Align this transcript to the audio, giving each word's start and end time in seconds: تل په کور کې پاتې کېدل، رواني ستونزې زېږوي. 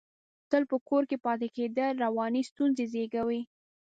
تل 0.49 0.63
په 0.71 0.77
کور 0.87 1.03
کې 1.09 1.17
پاتې 1.25 1.47
کېدل، 1.55 1.93
رواني 2.05 2.41
ستونزې 2.49 2.85
زېږوي. 2.93 3.41